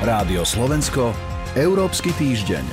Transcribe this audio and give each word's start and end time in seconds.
Rádio 0.00 0.48
Slovensko, 0.48 1.12
Európsky 1.52 2.16
týždeň. 2.16 2.64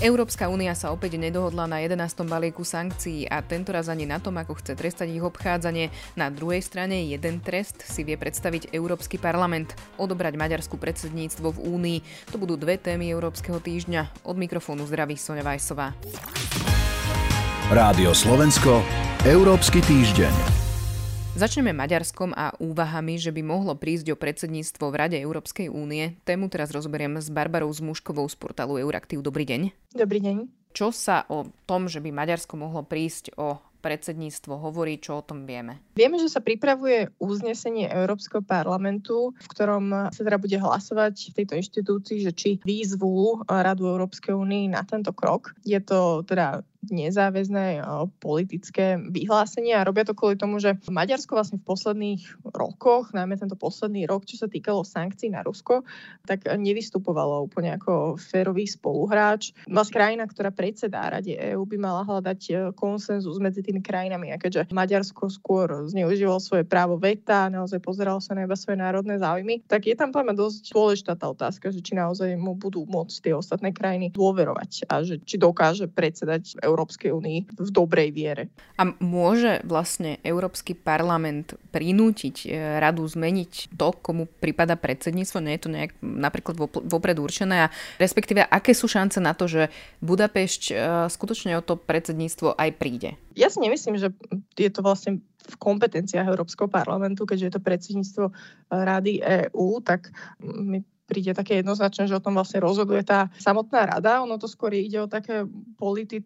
Európska 0.00 0.48
únia 0.48 0.72
sa 0.72 0.88
opäť 0.96 1.20
nedohodla 1.20 1.68
na 1.68 1.84
11. 1.84 2.24
balíku 2.24 2.64
sankcií 2.64 3.28
a 3.28 3.44
tentoraz 3.44 3.92
ani 3.92 4.08
na 4.08 4.16
tom, 4.16 4.40
ako 4.40 4.56
chce 4.56 4.80
trestať 4.80 5.12
ich 5.12 5.20
obchádzanie. 5.20 5.92
Na 6.16 6.32
druhej 6.32 6.64
strane 6.64 7.04
jeden 7.04 7.44
trest 7.44 7.84
si 7.84 8.00
vie 8.00 8.16
predstaviť 8.16 8.72
Európsky 8.72 9.20
parlament. 9.20 9.76
Odobrať 10.00 10.40
maďarskú 10.40 10.80
predsedníctvo 10.80 11.52
v 11.52 11.58
Únii. 11.68 11.98
To 12.32 12.40
budú 12.40 12.56
dve 12.56 12.80
témy 12.80 13.12
Európskeho 13.12 13.60
týždňa. 13.60 14.24
Od 14.24 14.40
mikrofónu 14.40 14.88
zdraví 14.88 15.20
Sonja 15.20 15.44
Vajsová. 15.44 15.92
Rádio 17.68 18.16
Slovensko, 18.16 18.80
Európsky 19.28 19.84
týždeň. 19.84 20.59
Začneme 21.30 21.70
Maďarskom 21.70 22.34
a 22.34 22.50
úvahami, 22.58 23.14
že 23.14 23.30
by 23.30 23.46
mohlo 23.46 23.78
prísť 23.78 24.12
o 24.12 24.18
predsedníctvo 24.18 24.90
v 24.90 24.98
Rade 24.98 25.16
Európskej 25.22 25.70
únie. 25.70 26.18
Tému 26.26 26.50
teraz 26.50 26.74
rozoberiem 26.74 27.22
s 27.22 27.30
Barbarou 27.30 27.70
Zmuškovou 27.70 28.26
z 28.26 28.34
portálu 28.34 28.82
Euraktiv. 28.82 29.22
Dobrý 29.22 29.46
deň. 29.46 29.94
Dobrý 29.94 30.18
deň. 30.20 30.50
Čo 30.74 30.90
sa 30.90 31.24
o 31.30 31.46
tom, 31.70 31.86
že 31.86 32.02
by 32.02 32.10
Maďarsko 32.10 32.58
mohlo 32.58 32.82
prísť 32.82 33.38
o 33.38 33.62
predsedníctvo 33.80 34.60
hovorí, 34.60 35.00
čo 35.00 35.18
o 35.18 35.24
tom 35.24 35.48
vieme? 35.48 35.80
Vieme, 35.96 36.20
že 36.20 36.28
sa 36.28 36.44
pripravuje 36.44 37.16
uznesenie 37.16 37.88
Európskeho 37.88 38.44
parlamentu, 38.44 39.32
v 39.32 39.48
ktorom 39.56 40.12
sa 40.12 40.20
teda 40.20 40.36
bude 40.36 40.60
hlasovať 40.60 41.32
v 41.32 41.36
tejto 41.40 41.54
inštitúcii, 41.56 42.18
že 42.28 42.32
či 42.36 42.60
výzvu 42.60 43.48
Radu 43.48 43.88
Európskej 43.88 44.36
únie 44.36 44.68
na 44.68 44.84
tento 44.84 45.16
krok. 45.16 45.56
Je 45.64 45.80
to 45.80 46.20
teda 46.28 46.60
nezáväzné 46.88 47.84
politické 48.24 48.96
vyhlásenie 48.96 49.76
a 49.76 49.84
robia 49.84 50.08
to 50.08 50.16
kvôli 50.16 50.40
tomu, 50.40 50.56
že 50.56 50.80
Maďarsko 50.88 51.36
vlastne 51.36 51.60
v 51.60 51.68
posledných 51.68 52.22
rokoch, 52.56 53.12
najmä 53.12 53.36
tento 53.36 53.58
posledný 53.58 54.08
rok, 54.08 54.24
čo 54.24 54.40
sa 54.40 54.48
týkalo 54.48 54.80
sankcií 54.80 55.28
na 55.28 55.44
Rusko, 55.44 55.84
tak 56.24 56.48
nevystupovalo 56.48 57.44
úplne 57.44 57.76
ako 57.76 58.16
férový 58.16 58.64
spoluhráč. 58.64 59.52
Vlastne 59.68 59.96
krajina, 60.00 60.24
ktorá 60.24 60.48
predsedá 60.48 61.12
Rade 61.12 61.36
EÚ, 61.36 61.68
by 61.68 61.76
mala 61.76 62.02
hľadať 62.08 62.40
e, 62.48 62.52
konsenzus 62.72 63.36
medzi 63.36 63.60
tými 63.60 63.84
krajinami 63.84 64.32
a 64.32 64.40
keďže 64.40 64.72
Maďarsko 64.72 65.28
skôr 65.28 65.68
zneužívalo 65.90 66.40
svoje 66.40 66.64
právo 66.64 66.96
veta 66.96 67.50
naozaj 67.52 67.82
pozeralo 67.82 68.22
sa 68.22 68.32
na 68.32 68.46
iba 68.46 68.56
svoje 68.56 68.78
národné 68.78 69.18
záujmy, 69.18 69.66
tak 69.66 69.90
je 69.90 69.96
tam 69.98 70.14
podľa 70.14 70.36
dosť 70.36 70.72
dôležitá 70.72 71.12
tá 71.18 71.26
otázka, 71.28 71.74
že 71.74 71.82
či 71.82 71.98
naozaj 71.98 72.38
mu 72.38 72.54
budú 72.54 72.86
môcť 72.86 73.16
tie 73.28 73.34
ostatné 73.34 73.74
krajiny 73.74 74.14
dôverovať 74.14 74.86
a 74.86 75.02
že 75.02 75.18
či 75.24 75.36
dokáže 75.36 75.90
predsedať 75.90 76.60
Európskej 76.70 77.10
únii 77.10 77.38
v 77.58 77.70
dobrej 77.74 78.14
viere. 78.14 78.48
A 78.78 78.86
môže 79.02 79.58
vlastne 79.66 80.22
Európsky 80.22 80.78
parlament 80.78 81.58
prinútiť 81.74 82.46
e, 82.46 82.78
radu 82.78 83.02
zmeniť 83.02 83.74
to, 83.74 83.90
komu 83.98 84.30
prípada 84.30 84.78
predsedníctvo? 84.78 85.38
Nie 85.42 85.58
je 85.58 85.62
to 85.66 85.74
nejak 85.74 85.92
napríklad 86.00 86.54
vopred 86.86 87.18
určené? 87.18 87.66
A 87.66 87.72
respektíve, 87.98 88.46
aké 88.46 88.70
sú 88.70 88.86
šance 88.86 89.18
na 89.18 89.34
to, 89.34 89.50
že 89.50 89.68
Budapešť 90.00 90.62
e, 90.70 90.74
skutočne 91.10 91.58
o 91.58 91.62
to 91.66 91.74
predsedníctvo 91.74 92.54
aj 92.54 92.70
príde? 92.78 93.18
Ja 93.34 93.50
si 93.50 93.58
nemyslím, 93.58 93.98
že 93.98 94.14
je 94.54 94.70
to 94.70 94.80
vlastne 94.80 95.20
v 95.50 95.56
kompetenciách 95.58 96.30
Európskeho 96.30 96.70
parlamentu, 96.70 97.26
keďže 97.26 97.46
je 97.46 97.54
to 97.56 97.66
predsedníctvo 97.66 98.24
Rady 98.70 99.14
EÚ, 99.20 99.82
tak 99.82 100.14
my 100.40 100.84
príde 101.10 101.34
také 101.34 101.58
jednoznačné, 101.58 102.06
že 102.06 102.14
o 102.14 102.22
tom 102.22 102.38
vlastne 102.38 102.62
rozhoduje 102.62 103.02
tá 103.02 103.26
samotná 103.42 103.90
rada. 103.90 104.22
Ono 104.22 104.38
to 104.38 104.46
skôr 104.46 104.70
ide 104.78 105.02
o 105.02 105.10
také 105.10 105.42
politi- 105.74 106.22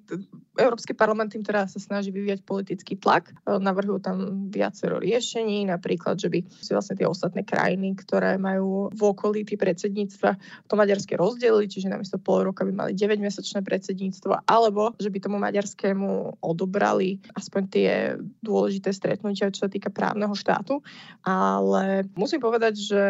Európsky 0.54 0.94
parlament 0.94 1.34
tým 1.34 1.42
teda 1.42 1.66
sa 1.66 1.82
snaží 1.82 2.14
vyvíjať 2.14 2.46
politický 2.46 2.94
tlak. 2.94 3.34
Navrhujú 3.42 3.98
tam 3.98 4.46
viacero 4.50 5.02
riešení, 5.02 5.66
napríklad, 5.66 6.14
že 6.18 6.30
by 6.30 6.46
si 6.46 6.70
vlastne 6.70 6.94
tie 6.94 7.08
ostatné 7.10 7.42
krajiny, 7.42 7.98
ktoré 7.98 8.38
majú 8.38 8.88
v 8.94 9.02
okolí 9.02 9.42
tí 9.42 9.58
predsedníctva 9.58 10.38
to 10.70 10.74
maďarské 10.78 11.18
rozdelili, 11.18 11.66
čiže 11.66 11.90
namiesto 11.90 12.22
pol 12.22 12.46
roka 12.46 12.62
by 12.62 12.70
mali 12.70 12.92
9-mesačné 12.94 13.66
predsedníctvo, 13.66 14.46
alebo 14.46 14.94
že 14.98 15.10
by 15.10 15.18
tomu 15.18 15.42
maďarskému 15.42 16.38
odobrali 16.38 17.18
aspoň 17.34 17.62
tie 17.66 17.90
dôležité 18.38 18.94
stretnutia, 18.94 19.50
čo 19.50 19.66
sa 19.66 19.70
týka 19.70 19.90
právneho 19.90 20.32
štátu. 20.38 20.80
Ale 21.26 22.06
musím 22.14 22.38
povedať, 22.38 22.78
že 22.78 23.02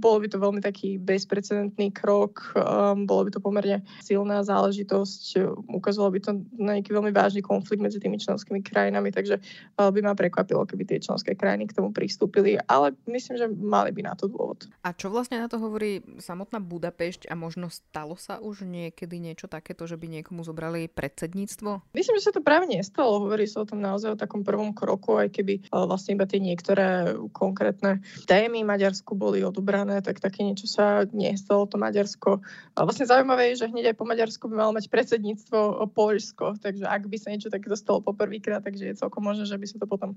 bolo 0.00 0.24
by 0.24 0.28
to 0.32 0.38
veľmi 0.40 0.60
taký 0.64 0.96
bezprecedentný 0.96 1.92
krok, 1.92 2.56
um, 2.56 3.04
bolo 3.04 3.28
by 3.28 3.30
to 3.36 3.40
pomerne 3.42 3.84
silná 4.00 4.40
záležitosť, 4.40 5.44
ukázalo 5.68 6.08
by 6.14 6.20
to 6.24 6.32
na 6.70 6.78
nejaký 6.78 6.94
veľmi 6.94 7.10
vážny 7.10 7.42
konflikt 7.42 7.82
medzi 7.82 7.98
tými 7.98 8.22
členskými 8.22 8.62
krajinami, 8.62 9.10
takže 9.10 9.42
uh, 9.42 9.90
by 9.90 10.00
ma 10.06 10.14
prekvapilo, 10.14 10.62
keby 10.62 10.86
tie 10.86 11.02
členské 11.02 11.34
krajiny 11.34 11.66
k 11.66 11.76
tomu 11.76 11.90
pristúpili, 11.90 12.54
ale 12.70 12.94
myslím, 13.10 13.34
že 13.34 13.46
mali 13.50 13.90
by 13.90 14.06
na 14.06 14.14
to 14.14 14.30
dôvod. 14.30 14.70
A 14.86 14.94
čo 14.94 15.10
vlastne 15.10 15.42
na 15.42 15.50
to 15.50 15.58
hovorí 15.58 16.00
samotná 16.22 16.62
Budapešť 16.62 17.26
a 17.26 17.34
možno 17.34 17.66
stalo 17.72 18.14
sa 18.14 18.38
už 18.38 18.62
niekedy 18.62 19.18
niečo 19.18 19.50
takéto, 19.50 19.90
že 19.90 19.98
by 19.98 20.06
niekomu 20.20 20.46
zobrali 20.46 20.86
predsedníctvo? 20.86 21.90
Myslím, 21.90 22.14
že 22.22 22.30
sa 22.30 22.34
to 22.36 22.44
práve 22.44 22.70
nestalo. 22.70 23.26
Hovorí 23.26 23.50
sa 23.50 23.64
o 23.64 23.68
tom 23.68 23.82
naozaj 23.82 24.14
o 24.14 24.20
takom 24.20 24.46
prvom 24.46 24.70
kroku, 24.70 25.18
aj 25.18 25.34
keby 25.34 25.66
uh, 25.72 25.88
vlastne 25.88 26.14
iba 26.14 26.28
tie 26.28 26.38
niektoré 26.38 27.16
konkrétne 27.34 28.04
témy 28.28 28.62
Maďarsku 28.62 29.16
boli 29.16 29.42
odobrané, 29.42 30.04
tak 30.04 30.20
také 30.20 30.44
niečo 30.46 30.68
sa 30.68 31.08
nestalo 31.10 31.66
to 31.66 31.80
Maďarsko. 31.80 32.44
A 32.76 32.78
vlastne 32.84 33.08
zaujímavé 33.08 33.52
je, 33.52 33.66
že 33.66 33.70
hneď 33.72 33.94
aj 33.94 33.96
po 33.98 34.06
Maďarsku 34.06 34.44
by 34.46 34.54
malo 34.54 34.72
mať 34.76 34.86
predsedníctvo 34.92 35.90
Poľsko, 35.90 36.59
takže 36.62 36.88
ak 36.88 37.10
by 37.10 37.16
sa 37.20 37.28
niečo 37.28 37.52
takéto 37.52 37.76
stalo 37.76 38.00
po 38.00 38.16
prvýkrát, 38.16 38.64
takže 38.64 38.88
je 38.88 39.00
celkom 39.00 39.20
možné, 39.20 39.44
že 39.44 39.60
by 39.60 39.66
sa 39.68 39.76
to 39.76 39.86
potom 39.86 40.16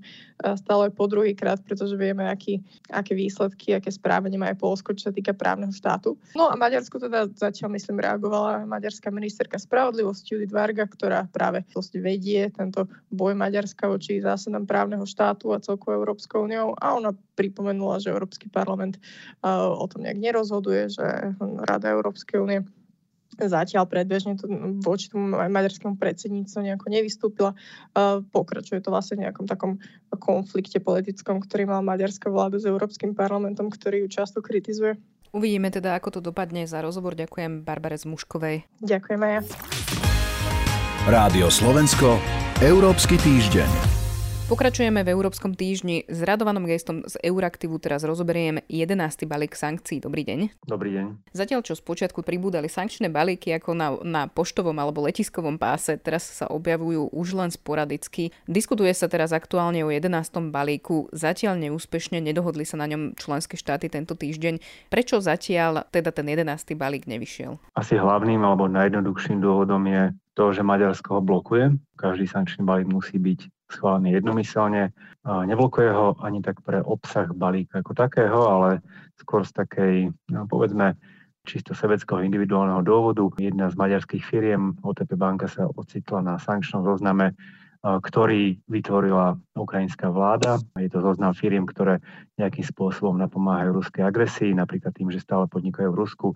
stalo 0.56 0.88
aj 0.88 0.92
po 0.96 1.04
druhýkrát, 1.04 1.60
pretože 1.60 1.98
vieme, 2.00 2.24
aký, 2.24 2.64
aké 2.88 3.12
výsledky, 3.12 3.76
aké 3.76 3.92
správanie 3.92 4.40
má 4.40 4.48
aj 4.48 4.58
Polsko, 4.58 4.96
čo 4.96 5.10
sa 5.10 5.12
týka 5.12 5.36
právneho 5.36 5.74
štátu. 5.74 6.16
No 6.32 6.48
a 6.48 6.56
Maďarsko 6.56 6.96
teda 6.96 7.28
zatiaľ, 7.36 7.76
myslím, 7.76 8.00
reagovala 8.00 8.64
maďarská 8.64 9.12
ministerka 9.12 9.60
spravodlivosti 9.60 10.34
Judith 10.34 10.54
Varga, 10.54 10.88
ktorá 10.88 11.28
práve 11.28 11.60
vlastne 11.76 12.00
vedie 12.00 12.48
tento 12.54 12.88
boj 13.12 13.36
Maďarska 13.36 13.84
voči 13.90 14.24
zásadám 14.24 14.64
právneho 14.64 15.04
štátu 15.04 15.52
a 15.52 15.60
celkovou 15.60 16.00
Európskou 16.00 16.48
úniou 16.48 16.72
a 16.80 16.96
ona 16.96 17.12
pripomenula, 17.34 17.98
že 17.98 18.14
Európsky 18.14 18.46
parlament 18.46 18.96
uh, 19.42 19.74
o 19.74 19.86
tom 19.90 20.06
nejak 20.06 20.22
nerozhodol 20.22 20.54
rozhoduje, 20.54 20.82
že 20.92 21.06
Rada 21.66 21.90
Európskej 21.90 22.38
únie 22.38 22.62
zatiaľ 23.38 23.90
predbežne 23.90 24.38
to 24.38 24.46
voči 24.82 25.10
tomu 25.10 25.34
maďarskému 25.34 25.98
predsedníctvu 25.98 26.58
nejako 26.62 26.86
nevystúpila. 26.90 27.50
Pokračuje 28.30 28.78
to 28.78 28.94
vlastne 28.94 29.18
v 29.18 29.28
nejakom 29.28 29.50
takom 29.50 29.82
konflikte 30.14 30.78
politickom, 30.78 31.42
ktorý 31.42 31.66
mal 31.66 31.82
maďarská 31.82 32.30
vláda 32.30 32.62
s 32.62 32.66
Európskym 32.68 33.18
parlamentom, 33.18 33.70
ktorý 33.70 34.06
ju 34.06 34.08
často 34.22 34.38
kritizuje. 34.38 34.94
Uvidíme 35.34 35.74
teda, 35.74 35.98
ako 35.98 36.18
to 36.18 36.20
dopadne. 36.22 36.62
Za 36.70 36.78
rozhovor 36.78 37.18
ďakujem 37.18 37.66
Barbare 37.66 37.98
Zmuškovej. 37.98 38.70
Ďakujem 38.78 39.20
aj 39.20 39.32
ja. 39.34 39.40
Rádio 41.04 41.50
Slovensko, 41.50 42.22
Európsky 42.62 43.18
týždeň. 43.18 44.03
Pokračujeme 44.54 45.02
v 45.02 45.10
Európskom 45.10 45.58
týždni. 45.58 46.06
S 46.06 46.22
Radovanom 46.22 46.62
gestom 46.70 47.02
z 47.10 47.18
Euraktivu 47.26 47.82
teraz 47.82 48.06
rozoberiem 48.06 48.62
11. 48.70 49.26
balík 49.26 49.58
sankcií. 49.58 49.98
Dobrý 49.98 50.22
deň. 50.22 50.62
Dobrý 50.62 50.94
deň. 50.94 51.34
Zatiaľ, 51.34 51.66
čo 51.66 51.74
spočiatku 51.74 52.22
pribúdali 52.22 52.70
sankčné 52.70 53.10
balíky 53.10 53.50
ako 53.50 53.74
na, 53.74 53.98
na 54.06 54.22
poštovom 54.30 54.78
alebo 54.78 55.02
letiskovom 55.10 55.58
páse, 55.58 55.98
teraz 55.98 56.30
sa 56.30 56.46
objavujú 56.46 57.10
už 57.10 57.34
len 57.34 57.50
sporadicky. 57.50 58.30
Diskutuje 58.46 58.94
sa 58.94 59.10
teraz 59.10 59.34
aktuálne 59.34 59.82
o 59.82 59.90
11. 59.90 60.06
balíku. 60.54 61.10
Zatiaľ 61.10 61.58
neúspešne 61.58 62.22
nedohodli 62.22 62.62
sa 62.62 62.78
na 62.78 62.86
ňom 62.86 63.18
členské 63.18 63.58
štáty 63.58 63.90
tento 63.90 64.14
týždeň. 64.14 64.62
Prečo 64.86 65.18
zatiaľ 65.18 65.90
teda 65.90 66.14
ten 66.14 66.30
11. 66.30 66.78
balík 66.78 67.10
nevyšiel? 67.10 67.58
Asi 67.74 67.98
hlavným 67.98 68.38
alebo 68.46 68.70
najjednoduchším 68.70 69.42
dôvodom 69.42 69.82
je 69.90 70.14
to, 70.38 70.54
že 70.54 70.62
Maďarsko 70.62 71.18
ho 71.18 71.22
blokuje. 71.26 71.74
Každý 71.98 72.30
sankčný 72.30 72.62
balík 72.62 72.86
musí 72.86 73.18
byť 73.18 73.53
schválený 73.70 74.16
jednomyselne. 74.18 74.92
Neblokuje 75.24 75.90
ho 75.92 76.16
ani 76.20 76.44
tak 76.44 76.60
pre 76.60 76.84
obsah 76.84 77.32
balíka 77.32 77.80
ako 77.80 77.92
takého, 77.96 78.40
ale 78.44 78.84
skôr 79.16 79.44
z 79.44 79.52
takej, 79.56 79.94
no, 80.28 80.44
povedzme, 80.44 80.98
čisto 81.44 81.76
sebeckého 81.76 82.24
individuálneho 82.24 82.80
dôvodu. 82.84 83.24
Jedna 83.36 83.68
z 83.68 83.76
maďarských 83.76 84.24
firiem, 84.24 84.76
OTP 84.80 85.16
banka, 85.16 85.44
sa 85.48 85.68
ocitla 85.68 86.24
na 86.24 86.34
sankčnom 86.40 86.84
zozname, 86.84 87.36
ktorý 87.84 88.64
vytvorila 88.64 89.36
ukrajinská 89.52 90.08
vláda. 90.08 90.56
Je 90.80 90.88
to 90.88 91.04
zoznam 91.04 91.36
firiem, 91.36 91.68
ktoré 91.68 92.00
nejakým 92.40 92.64
spôsobom 92.64 93.20
napomáhajú 93.20 93.76
ruskej 93.76 94.08
agresii, 94.08 94.56
napríklad 94.56 94.96
tým, 94.96 95.12
že 95.12 95.20
stále 95.20 95.44
podnikajú 95.52 95.92
v 95.92 96.00
Rusku 96.00 96.28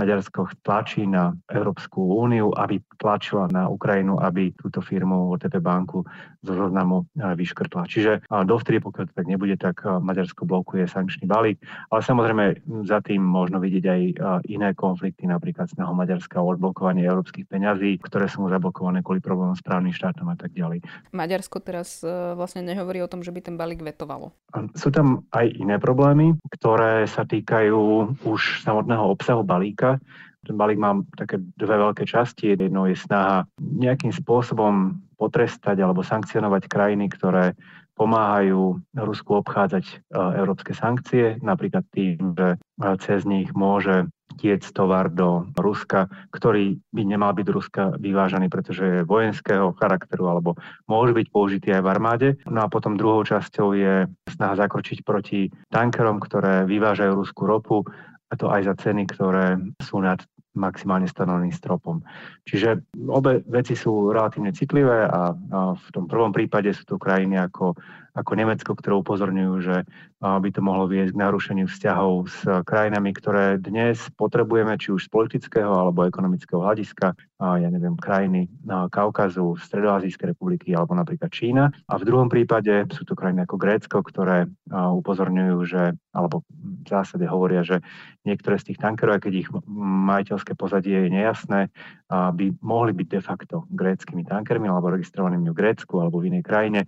Maďarsko 0.00 0.48
tlačí 0.64 1.04
na 1.04 1.36
Európsku 1.52 2.00
úniu, 2.00 2.50
aby 2.56 2.80
tlačila 2.96 3.46
na 3.52 3.68
Ukrajinu, 3.68 4.16
aby 4.18 4.50
túto 4.56 4.80
firmu 4.80 5.30
OTP 5.36 5.60
banku 5.60 6.02
zo 6.42 6.52
zoznamu 6.56 7.06
vyškrtla. 7.14 7.86
Čiže 7.86 8.24
dovtedy, 8.26 8.80
pokiaľ 8.80 9.04
to 9.08 9.14
tak 9.14 9.28
nebude, 9.28 9.54
tak 9.60 9.84
Maďarsko 9.84 10.48
blokuje 10.48 10.88
sankčný 10.88 11.28
balík. 11.28 11.60
Ale 11.92 12.00
samozrejme 12.02 12.44
za 12.88 13.04
tým 13.04 13.20
možno 13.22 13.60
vidieť 13.60 13.84
aj 13.84 14.02
iné 14.48 14.72
konflikty, 14.74 15.28
napríklad 15.28 15.70
snaho 15.70 15.92
Maďarska 15.92 16.40
o 16.40 16.50
odblokovanie 16.56 17.04
európskych 17.06 17.46
peňazí, 17.46 18.00
ktoré 18.02 18.26
sú 18.26 18.42
mu 18.42 18.48
zablokované 18.50 19.04
kvôli 19.04 19.22
problémom 19.22 19.54
s 19.54 19.62
právnym 19.62 19.94
štátom 19.94 20.26
a 20.32 20.36
tak 20.40 20.56
ďalej. 20.56 20.82
Maďarsko 21.14 21.60
teraz 21.62 22.02
vlastne 22.34 22.64
nehovorí 22.66 23.04
o 23.04 23.10
tom, 23.10 23.20
že 23.22 23.30
by 23.30 23.40
ten 23.44 23.56
balík 23.60 23.84
vetovalo. 23.84 24.32
Sú 24.74 24.88
tam 24.88 25.28
aj 25.30 25.52
iné 25.58 25.76
problémy, 25.78 26.34
ktoré 26.58 27.06
sa 27.06 27.22
týkajú 27.22 27.78
už 28.24 28.66
samotného 28.66 29.04
obsahu 29.06 29.44
balíka. 29.46 29.81
Ten 30.42 30.58
balík 30.58 30.78
má 30.78 30.98
také 31.14 31.38
dve 31.38 31.78
veľké 31.78 32.02
časti. 32.02 32.58
Jednou 32.58 32.90
je 32.90 32.98
snaha 32.98 33.46
nejakým 33.58 34.10
spôsobom 34.10 34.98
potrestať 35.14 35.78
alebo 35.78 36.02
sankcionovať 36.02 36.66
krajiny, 36.66 37.06
ktoré 37.14 37.54
pomáhajú 37.94 38.82
Rusku 38.98 39.38
obchádzať 39.38 39.84
e, 39.86 39.94
európske 40.42 40.72
sankcie, 40.74 41.38
napríklad 41.44 41.86
tým, 41.92 42.34
že 42.34 42.48
e, 42.56 42.58
cez 42.98 43.22
nich 43.28 43.52
môže 43.54 44.10
tiec 44.40 44.64
tovar 44.72 45.12
do 45.12 45.44
Ruska, 45.54 46.08
ktorý 46.32 46.80
by 46.90 47.02
nemal 47.04 47.36
byť 47.36 47.46
Ruska 47.52 47.82
vyvážaný, 48.00 48.48
pretože 48.48 48.82
je 48.82 49.08
vojenského 49.08 49.76
charakteru 49.76 50.24
alebo 50.24 50.56
môže 50.88 51.12
byť 51.12 51.26
použitý 51.28 51.68
aj 51.76 51.82
v 51.84 51.90
armáde. 51.92 52.28
No 52.48 52.64
a 52.64 52.72
potom 52.72 52.96
druhou 52.96 53.22
časťou 53.22 53.76
je 53.76 54.08
snaha 54.32 54.56
zakročiť 54.56 55.04
proti 55.04 55.52
tankerom, 55.68 56.16
ktoré 56.18 56.64
vyvážajú 56.64 57.12
ruskú 57.12 57.44
ropu 57.44 57.84
a 58.32 58.36
to 58.40 58.48
aj 58.48 58.64
za 58.64 58.74
ceny, 58.88 59.04
ktoré 59.12 59.60
sú 59.84 60.00
nad 60.00 60.24
maximálne 60.52 61.08
stanoveným 61.08 61.52
stropom. 61.52 62.04
Čiže 62.44 62.84
obe 63.08 63.40
veci 63.48 63.72
sú 63.72 64.12
relatívne 64.12 64.52
citlivé 64.52 65.08
a, 65.08 65.32
a 65.32 65.60
v 65.72 65.86
tom 65.92 66.04
prvom 66.04 66.32
prípade 66.32 66.72
sú 66.76 66.84
to 66.84 67.00
krajiny 67.00 67.40
ako 67.40 67.76
ako 68.12 68.32
Nemecko, 68.36 68.76
ktoré 68.76 68.94
upozorňujú, 69.00 69.54
že 69.64 69.76
by 70.20 70.48
to 70.52 70.60
mohlo 70.60 70.84
viesť 70.86 71.16
k 71.16 71.22
narušeniu 71.24 71.66
vzťahov 71.66 72.28
s 72.28 72.44
krajinami, 72.68 73.10
ktoré 73.16 73.56
dnes 73.58 73.98
potrebujeme, 74.14 74.76
či 74.76 74.92
už 74.92 75.08
z 75.08 75.10
politického 75.10 75.72
alebo 75.72 76.04
ekonomického 76.06 76.62
hľadiska, 76.62 77.16
ja 77.42 77.68
neviem, 77.72 77.98
krajiny 77.98 78.46
Kaukazu, 78.68 79.58
Stredoazijskej 79.58 80.36
republiky 80.36 80.76
alebo 80.76 80.94
napríklad 80.94 81.32
Čína. 81.32 81.64
A 81.90 81.98
v 81.98 82.06
druhom 82.06 82.30
prípade 82.30 82.86
sú 82.94 83.02
to 83.02 83.18
krajiny 83.18 83.48
ako 83.48 83.56
Grécko, 83.58 83.98
ktoré 84.04 84.46
upozorňujú, 84.70 85.56
že, 85.66 85.96
alebo 86.14 86.46
v 86.52 86.86
zásade 86.86 87.26
hovoria, 87.26 87.66
že 87.66 87.82
niektoré 88.22 88.60
z 88.62 88.70
tých 88.70 88.78
tankerov, 88.78 89.24
keď 89.24 89.32
ich 89.42 89.48
majiteľské 89.82 90.54
pozadie 90.54 91.08
je 91.08 91.10
nejasné, 91.10 91.60
by 92.12 92.46
mohli 92.62 92.92
byť 92.94 93.08
de 93.08 93.20
facto 93.24 93.66
gréckými 93.72 94.22
tankermi 94.22 94.68
alebo 94.68 94.92
registrovanými 94.92 95.50
v 95.50 95.58
Grécku 95.58 95.98
alebo 95.98 96.22
v 96.22 96.30
inej 96.30 96.44
krajine 96.46 96.80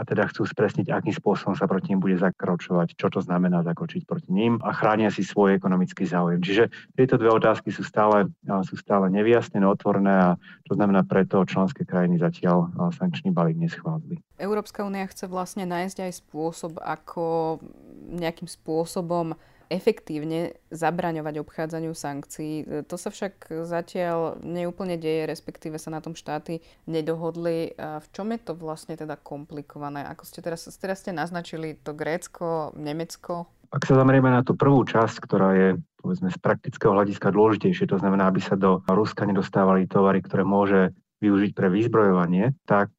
a 0.00 0.02
teda 0.08 0.24
chcú 0.32 0.48
spresniť, 0.48 0.88
akým 0.88 1.12
spôsobom 1.12 1.52
sa 1.52 1.68
proti 1.68 1.92
ním 1.92 2.00
bude 2.00 2.16
zakročovať, 2.16 2.96
čo 2.96 3.12
to 3.12 3.20
znamená 3.20 3.60
zakročiť 3.60 4.08
proti 4.08 4.32
ním 4.32 4.56
a 4.64 4.72
chránia 4.72 5.12
si 5.12 5.20
svoj 5.20 5.60
ekonomický 5.60 6.08
záujem. 6.08 6.40
Čiže 6.40 6.72
tieto 6.96 7.20
dve 7.20 7.28
otázky 7.28 7.68
sú 7.68 7.84
stále, 7.84 8.32
sú 8.64 8.80
stále 8.80 9.12
nevyjasnené, 9.12 9.68
otvorené 9.68 10.12
a 10.16 10.28
to 10.64 10.72
znamená 10.72 11.04
preto 11.04 11.44
členské 11.44 11.84
krajiny 11.84 12.16
zatiaľ 12.16 12.72
sankčný 12.96 13.28
balík 13.28 13.60
neschválili. 13.60 14.24
Európska 14.40 14.88
únia 14.88 15.04
chce 15.04 15.28
vlastne 15.28 15.68
nájsť 15.68 16.08
aj 16.08 16.12
spôsob, 16.24 16.80
ako 16.80 17.60
nejakým 18.08 18.48
spôsobom 18.48 19.36
efektívne 19.70 20.58
zabraňovať 20.74 21.40
obchádzaniu 21.46 21.94
sankcií. 21.94 22.84
To 22.90 22.96
sa 22.98 23.14
však 23.14 23.64
zatiaľ 23.64 24.42
neúplne 24.42 24.98
deje, 24.98 25.30
respektíve 25.30 25.78
sa 25.78 25.94
na 25.94 26.02
tom 26.02 26.18
štáty 26.18 26.58
nedohodli. 26.90 27.78
V 27.78 28.06
čom 28.10 28.34
je 28.34 28.40
to 28.42 28.58
vlastne 28.58 28.98
teda 28.98 29.14
komplikované? 29.14 30.02
Ako 30.10 30.26
ste 30.26 30.42
teraz, 30.42 30.66
teraz 30.82 31.06
ste 31.06 31.14
naznačili 31.14 31.78
to 31.78 31.94
Grécko, 31.94 32.74
Nemecko? 32.74 33.46
Ak 33.70 33.86
sa 33.86 33.94
zamerieme 33.94 34.34
na 34.34 34.42
tú 34.42 34.58
prvú 34.58 34.82
časť, 34.82 35.16
ktorá 35.22 35.54
je 35.54 35.68
povedzme 36.02 36.26
z 36.34 36.38
praktického 36.42 36.90
hľadiska 36.90 37.30
dôležitejšie, 37.30 37.86
to 37.86 38.02
znamená, 38.02 38.26
aby 38.26 38.42
sa 38.42 38.58
do 38.58 38.82
Ruska 38.90 39.22
nedostávali 39.22 39.86
tovary, 39.86 40.18
ktoré 40.24 40.42
môže 40.42 40.90
využiť 41.22 41.52
pre 41.54 41.70
vyzbrojovanie, 41.70 42.56
tak 42.66 42.90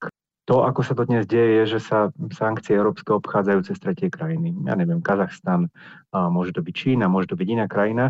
to, 0.45 0.65
ako 0.65 0.81
sa 0.81 0.97
to 0.97 1.05
dnes 1.05 1.29
deje, 1.29 1.63
je, 1.63 1.77
že 1.77 1.79
sa 1.85 2.09
sankcie 2.33 2.73
európske 2.73 3.13
obchádzajú 3.13 3.59
cez 3.61 3.77
tretie 3.77 4.09
krajiny. 4.09 4.51
Ja 4.65 4.73
neviem, 4.73 4.99
Kazachstan, 4.99 5.69
môže 6.11 6.51
to 6.51 6.65
byť 6.65 6.73
Čína, 6.73 7.05
môže 7.05 7.31
to 7.31 7.39
byť 7.39 7.47
iná 7.47 7.65
krajina, 7.69 8.09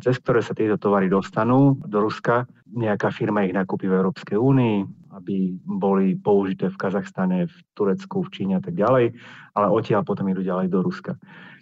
cez 0.00 0.16
ktoré 0.18 0.40
sa 0.40 0.56
tieto 0.56 0.80
tovary 0.80 1.12
dostanú 1.12 1.76
do 1.84 2.00
Ruska. 2.00 2.48
Nejaká 2.66 3.12
firma 3.12 3.44
ich 3.44 3.54
nakúpi 3.54 3.86
v 3.86 4.02
Európskej 4.02 4.40
únii, 4.40 4.76
aby 5.16 5.56
boli 5.64 6.16
použité 6.16 6.68
v 6.68 6.80
Kazachstane, 6.80 7.48
v 7.48 7.56
Turecku, 7.72 8.24
v 8.24 8.32
Číne 8.32 8.54
a 8.58 8.62
tak 8.64 8.76
ďalej, 8.76 9.16
ale 9.56 9.66
odtiaľ 9.70 10.04
potom 10.04 10.28
idú 10.28 10.44
ďalej 10.44 10.68
do 10.68 10.80
Ruska. 10.84 11.16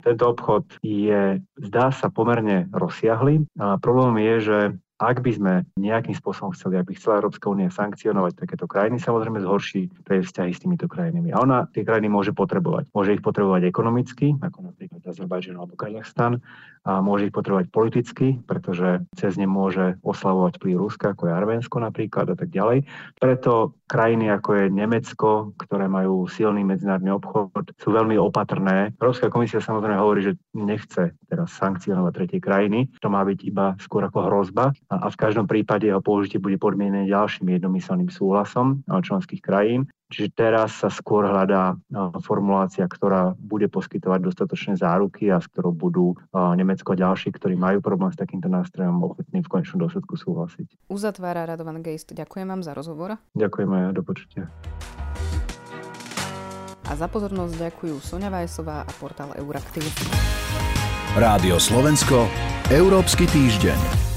Tento 0.05 0.25
obchod 0.31 0.78
je, 0.84 1.40
zdá 1.58 1.88
sa, 1.88 2.12
pomerne 2.12 2.69
rozsiahly. 2.75 3.46
Problém 3.81 4.20
je, 4.20 4.37
že 4.40 4.58
ak 5.02 5.26
by 5.26 5.31
sme 5.35 5.52
nejakým 5.75 6.14
spôsobom 6.14 6.55
chceli, 6.55 6.79
aby 6.79 6.94
chcela 6.94 7.19
Európska 7.19 7.50
únia 7.50 7.67
sankcionovať 7.67 8.38
takéto 8.38 8.70
krajiny, 8.70 9.02
samozrejme 9.02 9.43
zhorší 9.43 9.91
pre 10.06 10.23
vzťahy 10.23 10.55
s 10.55 10.62
týmito 10.62 10.87
krajinami. 10.87 11.35
A 11.35 11.43
ona 11.43 11.67
tie 11.75 11.82
krajiny 11.82 12.06
môže 12.06 12.31
potrebovať. 12.31 12.94
Môže 12.94 13.19
ich 13.19 13.23
potrebovať 13.23 13.67
ekonomicky, 13.67 14.38
ako 14.38 14.70
napríklad 14.70 15.02
Azerbajdžan 15.02 15.58
alebo 15.58 15.75
Kazachstan, 15.75 16.38
a 16.85 17.00
môže 17.00 17.32
ich 17.32 17.35
potrebovať 17.35 17.73
politicky, 17.73 18.38
pretože 18.44 19.02
cez 19.17 19.35
ne 19.41 19.49
môže 19.49 19.96
oslavovať 20.05 20.61
vplyv 20.61 20.76
Ruska, 20.76 21.17
ako 21.17 21.26
je 21.26 21.32
Arménsko 21.32 21.76
napríklad 21.81 22.31
a 22.31 22.37
tak 22.37 22.52
ďalej. 22.52 22.85
Preto 23.17 23.73
krajiny 23.94 24.26
ako 24.35 24.50
je 24.58 24.64
Nemecko, 24.75 25.55
ktoré 25.55 25.87
majú 25.87 26.26
silný 26.26 26.67
medzinárodný 26.67 27.14
obchod, 27.14 27.70
sú 27.79 27.94
veľmi 27.94 28.19
opatrné. 28.19 28.91
Európska 28.99 29.31
komisia 29.31 29.62
samozrejme 29.62 30.02
hovorí, 30.02 30.26
že 30.26 30.32
nechce 30.50 31.14
teraz 31.31 31.55
sankcionovať 31.62 32.12
tretie 32.19 32.41
krajiny. 32.43 32.91
To 32.99 33.06
má 33.06 33.23
byť 33.23 33.38
iba 33.46 33.79
skôr 33.79 34.02
ako 34.02 34.26
hrozba 34.26 34.75
a 34.91 35.06
v 35.06 35.20
každom 35.20 35.46
prípade 35.46 35.87
jeho 35.87 36.02
použitie 36.02 36.43
bude 36.43 36.58
podmienené 36.58 37.06
ďalším 37.06 37.55
jednomyselným 37.55 38.11
súhlasom 38.11 38.82
členských 38.91 39.38
krajín. 39.38 39.87
Čiže 40.12 40.28
teraz 40.36 40.78
sa 40.78 40.92
skôr 40.92 41.26
hľadá 41.26 41.74
formulácia, 42.22 42.84
ktorá 42.86 43.34
bude 43.34 43.66
poskytovať 43.66 44.20
dostatočné 44.22 44.74
záruky 44.78 45.32
a 45.32 45.42
s 45.42 45.48
ktorou 45.50 45.74
budú 45.74 46.14
Nemecko 46.30 46.94
a 46.94 47.00
ďalší, 47.00 47.34
ktorí 47.34 47.58
majú 47.58 47.82
problém 47.82 48.12
s 48.12 48.18
takýmto 48.20 48.46
nástrojom, 48.46 49.00
ochotní 49.02 49.42
v 49.42 49.48
konečnom 49.50 49.82
dôsledku 49.88 50.14
súhlasiť. 50.14 50.92
Uzatvára 50.92 51.48
Radovan 51.48 51.82
Geist. 51.82 52.14
Ďakujem 52.14 52.46
vám 52.46 52.62
za 52.62 52.76
rozhovor. 52.78 53.18
Ďakujem 53.34 53.70
aj 53.74 53.82
do 53.96 54.02
počutia. 54.06 54.44
A 56.84 56.92
za 56.92 57.08
pozornosť 57.08 57.56
ďakujú 57.56 57.96
Sonja 57.98 58.28
Vajsová 58.28 58.84
a 58.84 58.92
portál 59.00 59.32
Euraktiv. 59.40 59.88
Rádio 61.16 61.56
Slovensko, 61.56 62.28
Európsky 62.68 63.24
týždeň. 63.24 64.13